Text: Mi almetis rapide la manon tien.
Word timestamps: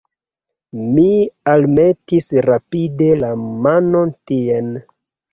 Mi 0.93 1.09
almetis 1.51 2.29
rapide 2.45 3.09
la 3.25 3.29
manon 3.67 4.15
tien. 4.31 4.73